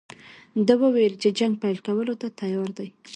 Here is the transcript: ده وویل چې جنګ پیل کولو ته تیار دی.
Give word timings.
ده 0.67 0.73
وویل 0.81 1.13
چې 1.21 1.29
جنګ 1.39 1.53
پیل 1.61 1.77
کولو 1.85 2.13
ته 2.21 2.27
تیار 2.39 2.69
دی. 2.77 2.89